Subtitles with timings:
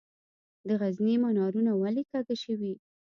[0.67, 2.73] د غزني منارونه ولې کږه شوي؟